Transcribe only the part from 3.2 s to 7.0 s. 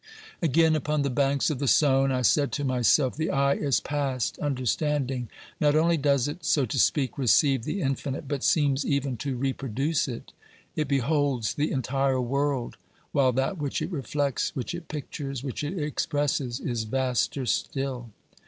eye is past understanding! Not only does it, so to